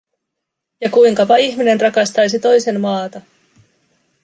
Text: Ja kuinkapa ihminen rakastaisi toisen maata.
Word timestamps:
Ja 0.81 0.89
kuinkapa 0.89 1.35
ihminen 1.35 1.81
rakastaisi 1.81 2.39
toisen 2.39 2.81
maata. 2.81 3.21